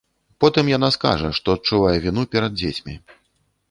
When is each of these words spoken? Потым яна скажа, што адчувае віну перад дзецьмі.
Потым 0.45 0.71
яна 0.77 0.89
скажа, 0.95 1.29
што 1.41 1.47
адчувае 1.59 1.95
віну 2.09 2.29
перад 2.37 2.61
дзецьмі. 2.61 3.01